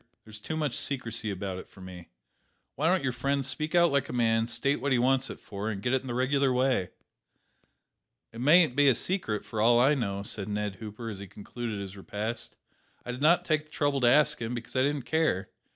"There's 0.23 0.41
too 0.41 0.57
much 0.57 0.79
secrecy 0.79 1.29
about 1.29 1.59
it 1.59 1.67
for 1.67 1.79
me. 1.79 2.09
Why 2.75 2.87
don't 2.89 3.03
your 3.03 3.11
friend 3.13 3.45
speak 3.45 3.75
out 3.75 3.91
like 3.91 4.09
a 4.09 4.13
man; 4.13 4.47
state 4.47 4.81
what 4.81 4.91
he 4.91 4.97
wants 4.97 5.29
it 5.29 5.39
for, 5.39 5.69
and 5.69 5.79
get 5.79 5.93
it 5.93 6.01
in 6.01 6.07
the 6.07 6.15
regular 6.15 6.51
way?" 6.51 6.89
"It 8.33 8.41
mayn't 8.41 8.75
be 8.75 8.87
a 8.87 8.95
secret, 8.95 9.45
for 9.45 9.61
all 9.61 9.79
I 9.79 9.93
know," 9.93 10.23
said 10.23 10.49
Ned 10.49 10.77
Hooper, 10.77 11.07
as 11.09 11.19
he 11.19 11.27
concluded 11.27 11.79
his 11.79 11.95
repast. 11.95 12.55
"I 13.05 13.11
did 13.11 13.21
not 13.21 13.45
take 13.45 13.65
the 13.65 13.69
trouble 13.71 14.01
to 14.01 14.07
ask 14.09 14.41
him; 14.41 14.55
because 14.55 14.75
I 14.75 14.81
didn't 14.81 15.05
care. 15.05 15.51